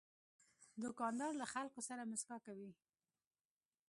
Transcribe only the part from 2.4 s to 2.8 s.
کوي.